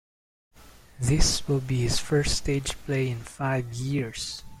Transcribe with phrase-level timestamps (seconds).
[0.99, 4.41] This will be his first stage play in five years.